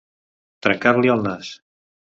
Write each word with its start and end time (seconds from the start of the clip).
Trencar-li 0.67 1.15
el 1.17 1.25
nas. 1.29 1.57